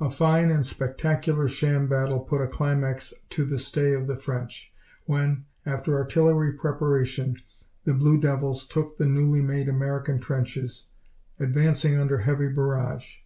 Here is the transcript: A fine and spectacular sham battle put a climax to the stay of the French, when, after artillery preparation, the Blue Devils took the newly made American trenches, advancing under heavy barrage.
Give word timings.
A 0.00 0.08
fine 0.08 0.50
and 0.50 0.64
spectacular 0.64 1.46
sham 1.46 1.86
battle 1.86 2.20
put 2.20 2.40
a 2.40 2.46
climax 2.46 3.12
to 3.28 3.44
the 3.44 3.58
stay 3.58 3.92
of 3.92 4.06
the 4.06 4.16
French, 4.16 4.72
when, 5.04 5.44
after 5.66 5.98
artillery 5.98 6.54
preparation, 6.54 7.36
the 7.84 7.92
Blue 7.92 8.18
Devils 8.18 8.64
took 8.64 8.96
the 8.96 9.04
newly 9.04 9.42
made 9.42 9.68
American 9.68 10.18
trenches, 10.18 10.86
advancing 11.38 11.98
under 11.98 12.20
heavy 12.20 12.48
barrage. 12.48 13.18